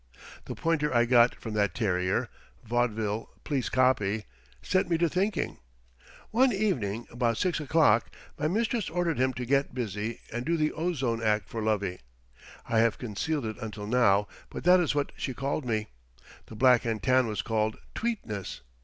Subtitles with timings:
[0.45, 5.59] The pointer I got from that terrier—vaudeville please copy—set me to thinking.
[6.31, 10.71] One evening about 6 o'clock my mistress ordered him to get busy and do the
[10.73, 11.99] ozone act for Lovey.
[12.67, 15.85] I have concealed it until now, but that is what she called me.
[16.47, 18.61] The black and tan was called "Tweetness."